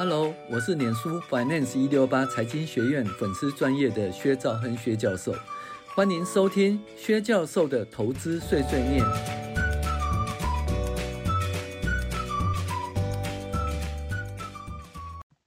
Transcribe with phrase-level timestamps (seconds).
[0.00, 5.34] Hello，我是脸书 Finance 一六八财经学院粉丝专业的薛兆亨薛教授，
[5.96, 9.04] 欢迎收听薛教授的投资碎碎念。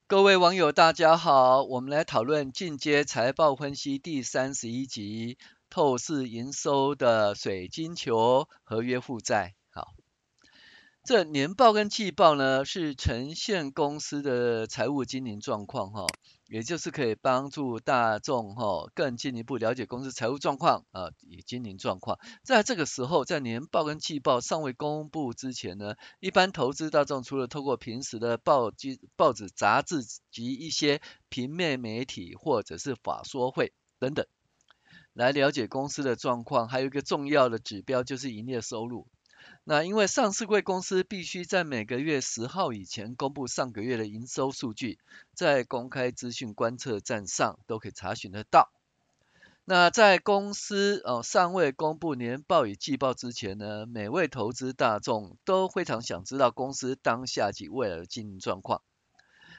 [0.05, 5.37] 各位网友，大家好，我们来讨论进阶财报分析第三十一集：
[5.69, 9.53] 透视营收的水晶球合约负债。
[11.03, 16.05] 这年报跟季报呢，是呈现公司的财务经营状况哈，
[16.47, 22.19] 也就是可以帮助大众哈更进一步了解公司财务状况啊，以经营状况。
[22.43, 34.27] 在这个时候，在年报跟季报尚未公布之前呢，一般投资大众除了透过平时的报纸、报纸、杂志及一些平面媒体或者是法说会等等，
[35.13, 39.07] 来了解公司的状况，还有一个重要的指标就是营业收入。
[39.63, 44.99] 那因为上市贵公司必须在每个月十号以前公布上个月的营收数据，
[45.33, 48.71] 在公开资讯观测站上都可以查询得到。
[49.63, 58.81] 那在公司哦尚未公布年报与季报之前呢，每位投资大众都非常想知道公司当下及未来的经营状况。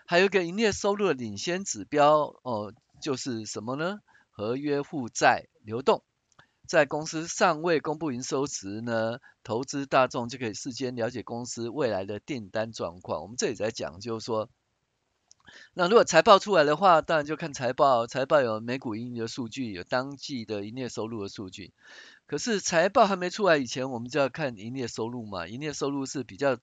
[0.05, 4.01] 还有一个营业收入的领先指标哦，就是什么呢？
[4.33, 6.03] 合约负债流动。
[6.73, 13.20] 在公司尚未公布营收时呢，投资大众就可以事先了解公司未来的订单状况。
[13.20, 14.48] 我们这里在讲，就是说，
[15.75, 21.75] 那如果财报出来的话，当然就看财报，财报有每股盈余的数据，有当季的营业收入的数据。
[22.27, 25.47] 可是财报还没出来以前，我们就要看营业收入嘛。
[25.47, 26.56] 营业收入是比较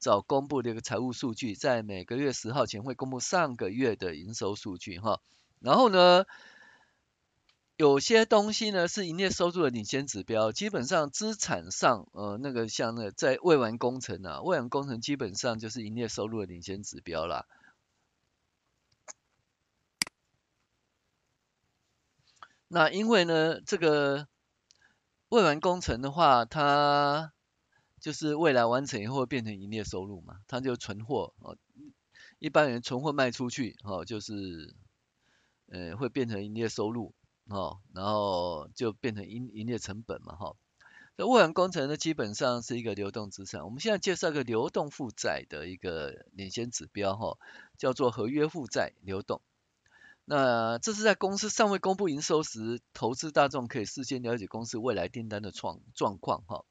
[0.00, 5.20] 早公布的一个财务数据，在每个月十号前会公布上个月的营收数据哈。
[5.60, 6.24] 然后呢，
[7.76, 17.46] 有些东西呢是营业收入的领先指标，基本上资产上，呃，那个像那在未完工程啊，未完工程基本上就是营业收入的领先指标啦。
[22.68, 24.28] 那因为呢，这个
[25.28, 27.32] 未完工程的话，它
[28.00, 31.58] 就是未来完成以后变成营业收入嘛，它就存货哦，
[32.38, 34.76] 一般人存货卖出去哦，就是
[35.66, 37.12] 呃会变成营业收入。
[37.48, 40.56] 哦，然后就变成营营业成本嘛，哈。
[41.16, 43.64] 那未完工程呢，基本上是一个流动资产。
[43.64, 47.38] 我们现在介绍一个流动负债的一个领先指标，哈，
[47.78, 49.40] 叫做合约负债流动。
[50.24, 56.64] 那这是在公司尚未公布营收时，投资大众可以事先了解公司未来订单的状状况，哈。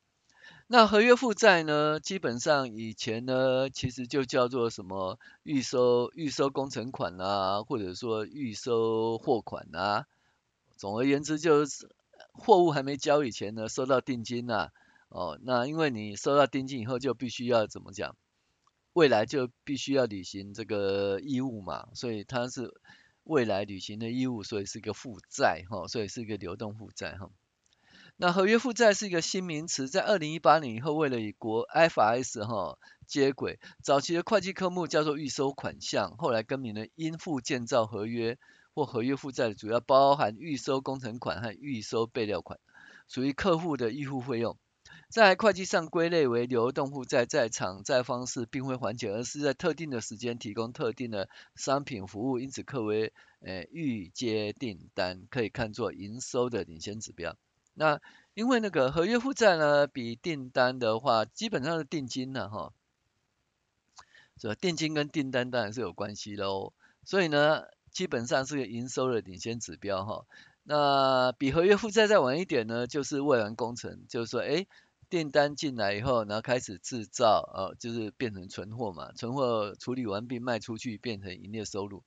[0.67, 10.05] 那合约负债呢，基本上以前呢，其实就叫做什么预收预收工程款啊，或者说预收货款啊。
[10.83, 11.87] 总而言之，就是
[12.33, 14.71] 货物还没交以前呢，收到定金呐、啊，
[15.07, 18.17] 哦，那因为你收到定金以后，就必须要怎么讲？
[18.91, 22.73] 未来就必须要履行这个义务嘛，所以它是
[23.23, 27.29] 未来履行的义务，所以是一个负债哈，所以是一个流动负债哈。
[28.17, 32.77] 那合约负债是一个新名词，在二零一八年以后，为了与国 IFRS 哈
[33.07, 38.37] 接轨，早期的会计科目叫做预收款项，后来更名了应付建造合约。
[38.73, 42.59] 或合约负债主要包含预收工程款和预收备料款，
[43.07, 44.57] 属于客户的预付费用，
[45.09, 57.37] 在会计上归类为流动负债，在偿债方式并非还钱，而是在特定的时间提供特定的商品服务，因此可为呃预接订单，可以看作营收的领先指标。
[57.75, 58.01] 那
[58.33, 62.73] 因为那个合约负债呢，比订单的话，基本上是定金呢哈，
[64.41, 64.55] 是吧？
[64.55, 66.73] 定金跟订单当然是有关系喽，
[67.05, 67.65] 所以呢。
[67.93, 70.25] 基本上是个营收的领先指标哈，
[70.63, 74.65] 那比合约负债再晚一点呢，就是未完工程，就是说，哎，
[75.11, 82.03] 订单进来以后，然后开始制造，呃，就是变成存货嘛，存货处理完毕卖出去变成营业收入，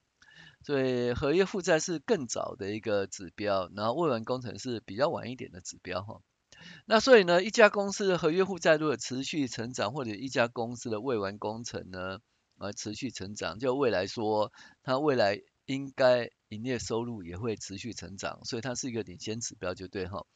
[0.64, 6.20] 所以合约负债是更早的一个指标，然后未完工程是比较晚一点的指标哈。
[6.84, 12.19] 那所以呢，一家公司的合约负债如果持续成长，或者一家公司的未完工程呢，
[12.58, 14.50] 呃，持续成长，就未来说，
[14.82, 15.43] 它未来。
[15.66, 20.26] 应该营业收入也会持续成长，所以它是一个领先指标，就对哈。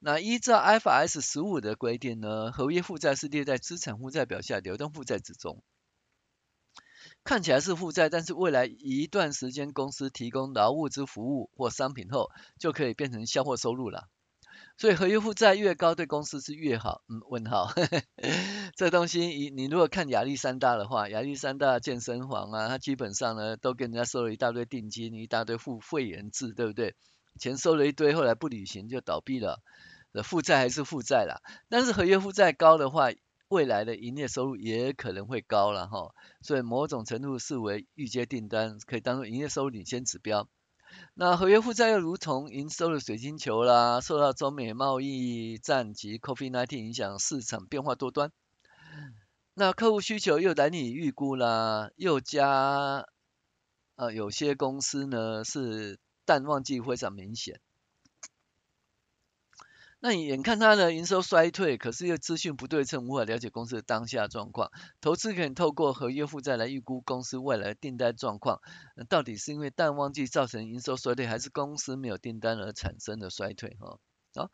[0.00, 5.62] 那依照 IFRS 十五的规定呢，合约负债是列在资产负债表下流动负债之中，
[7.24, 14.08] 看起来是负债，但是未来一段时间公司提供劳务之服务或商品后，就可以变成销货收入了。
[14.78, 17.02] 所以合约负债越高，对公司是越好。
[17.08, 17.72] 嗯，问号，
[18.76, 26.94] 这东西你你如果看亚历山大的话，亚历山大健身房啊，他基本上呢都跟人家收了一大堆定金，一大堆付会员制，对不对？
[27.38, 29.60] 钱收了一堆，后来不履行就倒闭了，
[30.24, 31.40] 负债还是负债啦。
[31.68, 33.08] 但是合约负债高的话，
[33.48, 40.48] 未来的营业收入也可能会高了哈，所以某种程度视为预接订单，可以当做营业收入领先指标。
[41.14, 48.32] 那合约负债又如同营收的水晶球啦，受到中美贸易战及 COVID-19 影响，市场变化多端。
[49.54, 53.06] 那客户需求又难以预估啦，又加，
[53.96, 57.60] 呃，有些公司呢是淡旺季非常明显。
[60.04, 64.72] 那你眼看它的营收衰退，可是又资讯不对称，无法了解公司的当下状况。
[65.00, 68.60] 投资可以透过合约负债来预估公司未来的订单状况。
[69.08, 73.76] 到底是因为淡旺季造成营收衰退，还是公司没有订单而产生的衰退？
[73.78, 74.00] 哈，
[74.34, 74.50] 好，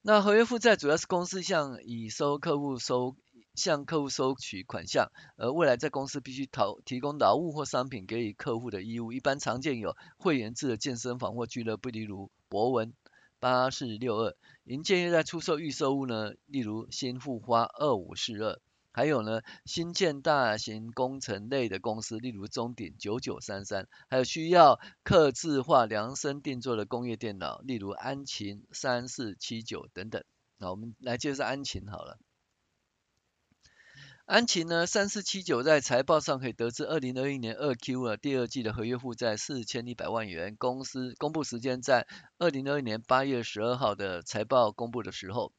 [0.00, 3.14] 那合约负债主要是公司向已收客户收
[3.54, 9.12] 向客户收取款项，而未来在公司必须投提供劳务或商品给予客户的义务。
[9.12, 12.94] 一般常见有会员制的健身房或俱乐部，例如博文。
[13.40, 30.24] 八四六二，您建议在出售预售物呢，例如新富花二五四二，还有呢新建大型工程类的公司，例如中鼎九九三三，还有需要刻字化量身定做的工业电脑，例如安勤三四七九等等。
[30.56, 32.18] 那我们来介绍安勤好了。
[34.28, 40.54] 安琪呢，三四七九在财报上可以得知，二零二一年二 Q 啊，第二季的合约负债四千一百万元。
[40.58, 45.54] 公司公布时间在二零二一年八月十二号的财报公布的时候。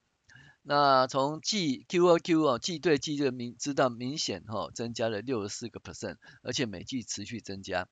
[0.62, 7.88] 那从季 Q 二 Q 啊，季对季的明知道明显哈增加了六十四个 percent，而且每季持续增加。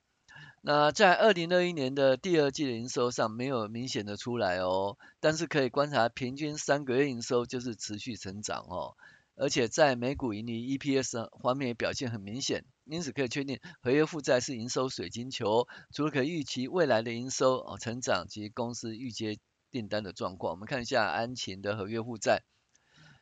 [0.61, 8.93] 那在二零二一年的第二季的营收上没有明显的出来哦，但是可以观察平均三个月营收就是持续成长哦。
[9.39, 15.67] 而且在每股盈利 EPS 方面也表现很明显，因此可以确定合约负债是营收水晶球。
[15.93, 19.37] 除了可以预期未来的营收哦成长及公司预接
[19.69, 22.41] 订单的状况，我们看一下安勤的合约负债，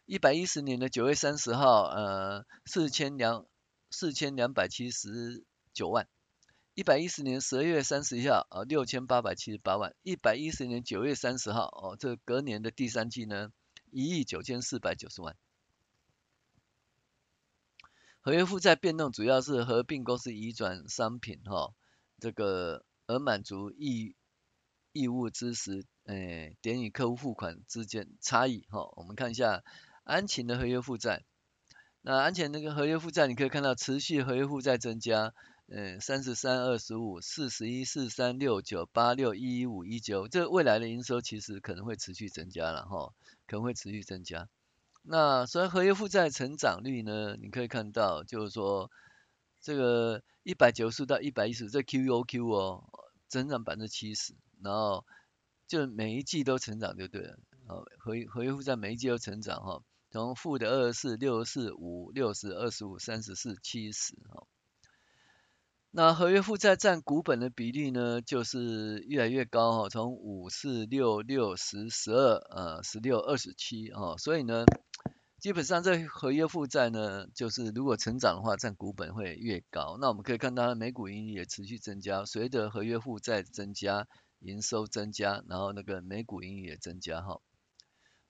[0.06, 3.46] 一百一十年的九月三十号，呃四千两
[3.92, 6.08] 四千两百七十九万，
[6.76, 13.50] 一百一十年十二月三十号，呃六千八百七十八万，一百一十年九月三十号，哦这隔年的第三季呢，
[13.92, 15.36] 一亿九千四百九十万。
[18.26, 21.76] 合约负债变动主要是合并公司移转商品哈，
[22.20, 24.16] 这个而满足义
[24.94, 28.92] 义务之时，诶，点与客户付款之间差异哈。
[28.96, 29.64] 我们看一下
[30.04, 31.24] 安勤的合约负债，
[32.02, 35.36] 那安勤那个合约负债，你可以看到持续合约负债增加，
[35.68, 43.14] 嗯，三十三、二十五、四十一、四三、六九、八六、一一五、一九，这未来的营收其实可能会持续增加了哈，
[43.46, 44.50] 可能会持续增加。
[45.08, 48.90] 那所以合约负债成长率呢，你可以看到，就是说
[49.62, 52.84] 这个一百九十到一百一十，这 QOQ 哦，
[53.28, 55.06] 增长百分之七十，然后
[55.68, 57.38] 就每一季都成长就对了，
[57.68, 64.48] 哦，合合约负债每一季都成长哈，从负的二十四、六十四、五、六十、二十五、三十四、七十哈。
[65.92, 74.66] 那合约负债占股本的比例呢，就是越来越高哈，从五、四、六、六、十、十二、呃、十六、二十七哈，所以呢。
[75.40, 79.98] 基本上这合约负债呢，就是如果成长的话，占股本会越高。
[80.02, 84.08] 那我们可以看到，每股盈利也持续增加，随着合约负债增加，
[84.40, 87.42] 营收增加，然后那个每股盈利也增加哈。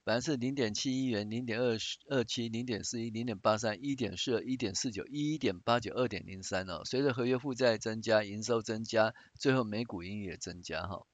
[0.04, 1.78] 本来是零点七一元、零点二
[2.10, 6.82] 二七、零点四一、零点八三、一点四二、一点四九、一点八九、二点零三哦。
[6.86, 11.06] 随着合约负债增加，营收增加，最后每股盈利也增加哈。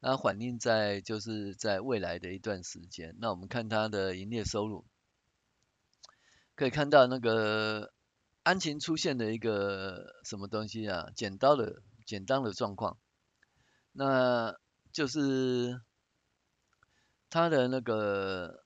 [0.00, 4.84] 那反映在就是在未来的一段时间，那我们看它的营业收入。
[6.60, 7.90] 可以看到那个
[8.42, 11.08] 安勤出现的一个什么东西啊？
[11.16, 12.98] 剪刀的剪刀的状况，
[13.92, 14.54] 那
[14.92, 15.80] 就是
[17.30, 18.62] 它的那个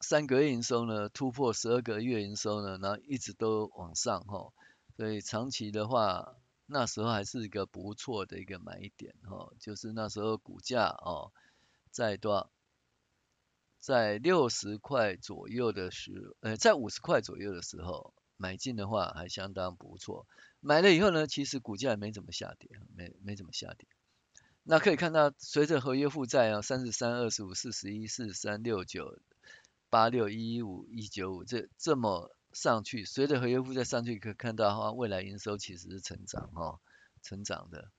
[0.00, 4.52] 三个月营收呢突破十二个月营收呢，然后一直都往上哈，
[4.96, 6.34] 所以长期的话，
[6.66, 11.30] 那时候还是一个不错的一个买点哈，就是那时候股价哦
[11.92, 12.50] 在多少？
[13.78, 20.26] 在六十块左右的时，呃，在五十块左右的时候买进的话还相当不错。
[20.60, 23.86] 买了以后呢，其实股价没怎么下跌，没没怎么下跌。
[24.64, 29.20] 那可以看到，随着合约负债啊，三十三、二十五、四十一、四三、六九、
[29.90, 36.80] 八六、一一五、一九五，这这么上去，随着合约负债上去，可以看到哈，未来营收其实是成长哈，
[37.22, 37.92] 成长的。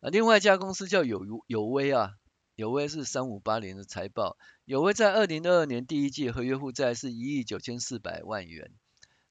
[0.00, 2.16] 啊，另外一家公司叫有有威啊。
[2.56, 8.70] 友威是三五八零的财报，友威在二零二二年第一季合约负债是一亿九千四百万元，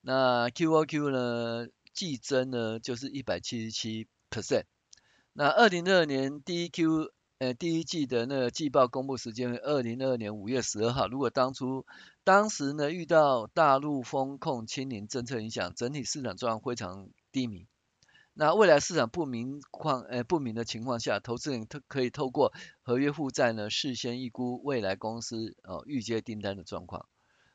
[0.02, 4.66] 那 QOQ 呢，季增呢就是一百七十七 percent，
[5.32, 11.08] 那二零二二年第一 Q，呃，第一季的那个季报公布时间为二零二二年五月十二号。
[11.08, 11.86] 如果当初
[12.26, 17.68] 当时呢遇到大陆风控清零政策影响，整体市场状况非常低迷。
[18.36, 27.08] 那未来市场不明况呃不明的情况下，投资人可以透过合约负债呢事先预估未来公司哦预接订单的状况，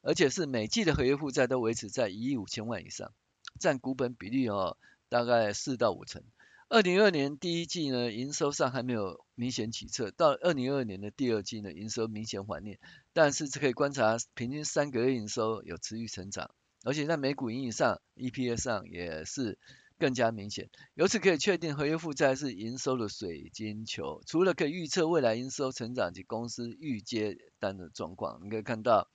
[0.03, 3.13] 而且是每季的合约负债都维持在一亿五千万以上，
[3.59, 6.23] 占股本比例哦大概四到五成。
[6.69, 12.79] 二零二年第一季呢，营收上还没有明显起色，到二零二年的第二季呢，营收明显缓念，
[13.15, 16.51] 但是可以观察平均三个月营收有持续成长，
[16.85, 19.59] 而且在每股盈以上、EPS 上也是
[19.99, 29.11] 更加明显，由此可以确定合约负债是营收的水晶球，除了可以预测未来营收成长及公司预接单的状况，你可以看到，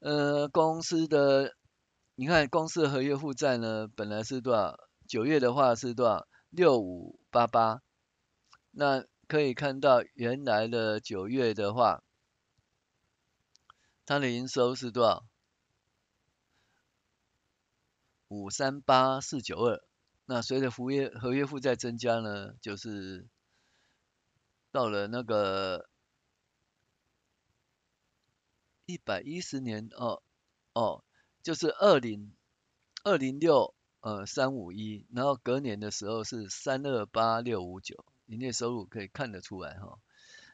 [0.00, 1.54] 呃，公司的，
[2.14, 4.78] 你看公司的合约负债呢，本来是多少？
[5.08, 6.28] 九月的话是多少？
[6.50, 7.80] 六五八八，
[8.70, 12.02] 那可以看到原来的九月的话，
[14.04, 15.24] 它的营收是多少？
[18.28, 19.82] 五三八四九二。
[20.26, 23.26] 那随着合约合约负债增加呢，就是
[24.70, 25.88] 到了那个
[28.86, 30.22] 一百一十年哦
[30.72, 31.02] 哦，
[31.42, 32.32] 就是二零
[33.02, 33.74] 二零六。
[34.00, 39.98] 呃，三五一，然后隔年的时候是三二八六五九，营业收入可以看得出来哈。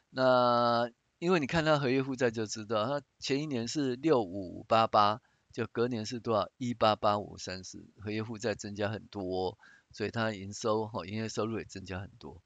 [0.09, 0.89] 那
[1.19, 5.21] 因为你看它合约负债就知道，它前一年是六五五八八，
[5.55, 6.49] 就隔年是多少？
[6.57, 9.57] 一八八五三四，合约负债增加很多，
[9.93, 12.41] 所以它营收哈，营业收入也增加很多。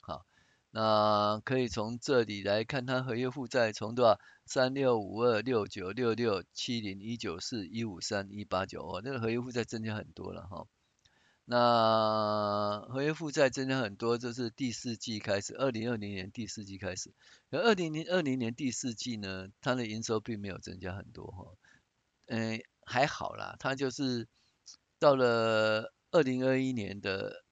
[0.00, 0.26] 好，
[0.72, 4.18] 那可以从这里来看它合约负债从多少？
[4.44, 10.66] 三六五二六九六六七零一九四一五三一八九哦，那个合约负债增加很多了哈。
[11.44, 17.12] 那合约负债增加很多，这是第四季开始，二零二零年第四季开始。
[17.50, 21.46] 而二零零二零年第四季呢，它的营收并没有增加很多哈。
[22.26, 24.28] 嗯，还好啦，它就是
[24.98, 27.44] 到了二零二一年的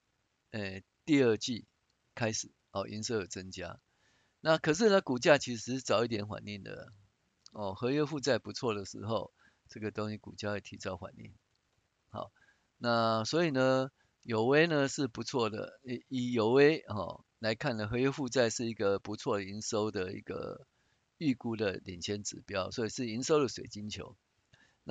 [0.52, 1.66] 呃第二季
[2.14, 3.80] 开始哦，营收有增加。
[4.40, 6.92] 那可是呢，股价其实早一点反应的
[7.52, 7.74] 哦。
[7.74, 9.32] 合约负债不错的时候，
[9.68, 11.34] 这个东西股价会提早反应。
[12.08, 12.32] 好，
[12.78, 13.90] 那所以呢，
[14.22, 15.78] 友威呢是不错的。
[15.82, 20.66] 以以友威哦来看呢，合约负债是一个不错营收的一个
[21.18, 24.16] 预估的领先指标，所以是营收的水晶球。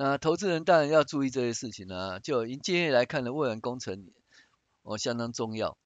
[0.02, 2.20] 那投资人当然要注意这些事情啊。
[2.20, 4.08] 就营建业来看呢，未完工程
[4.80, 5.76] 哦相当重要。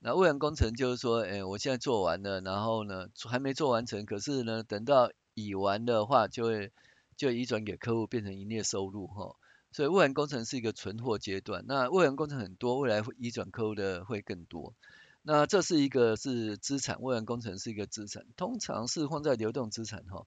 [0.00, 6.72] 那未完工程就是说，哎、我现在做完了，然后呢，还没做完成，可是呢，等到已完的话，就会
[7.16, 9.34] 就移转给客户，变成营业收入哈。
[9.72, 14.74] 所以未完工程是一个存货阶段，那未完工程很多，未来移转客户的会更多。
[15.22, 20.26] 那这是一个是资产，未完工程是一个资产，通常是放在流动资产哈。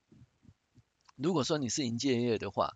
[1.16, 2.74] 如果说你是营建业的话，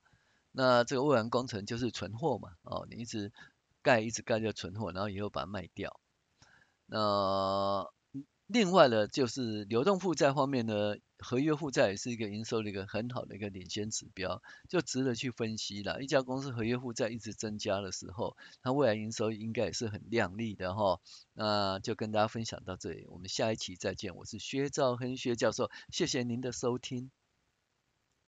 [0.51, 3.31] 那这个未完工程就是存货嘛，哦，你一直
[3.81, 5.99] 盖一直盖就存货，然后以后把它卖掉。
[6.85, 7.89] 那
[8.47, 16.03] 另外呢，就是流动负债方面呢，合约负债也是一个营收的一个很好的一个领先指标，就值得去分析了。
[16.03, 20.99] 一家公司合约负债一直增加的时候，它未来营收应该也是很亮丽的哈。
[21.31, 24.17] 那就跟大家分享到这里，我们下一期再见。
[24.17, 27.09] 我是薛兆亨薛教授，谢谢您的收听。